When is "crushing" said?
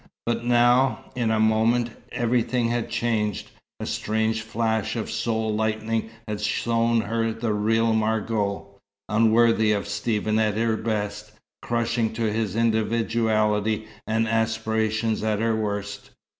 11.61-12.13